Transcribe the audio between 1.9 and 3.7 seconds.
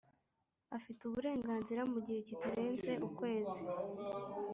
mu gihe kitarenze ukwezi.